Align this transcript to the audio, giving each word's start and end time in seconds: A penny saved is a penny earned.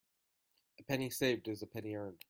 A 0.79 0.83
penny 0.83 1.11
saved 1.11 1.47
is 1.47 1.61
a 1.61 1.67
penny 1.67 1.93
earned. 1.93 2.17